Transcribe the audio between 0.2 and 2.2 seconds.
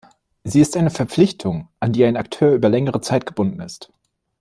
Sie ist eine Verpflichtung, an die ein